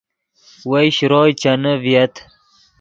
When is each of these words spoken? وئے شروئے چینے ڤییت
وئے 0.69 0.83
شروئے 0.97 1.31
چینے 1.41 1.73
ڤییت 1.83 2.13